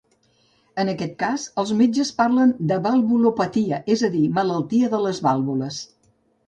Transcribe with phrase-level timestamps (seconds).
[0.83, 5.85] En aquest cas els metges parlen de valvulopatia, és a dir, malaltia de les vàlvules.